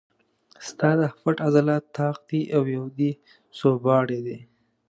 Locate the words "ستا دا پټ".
0.67-1.37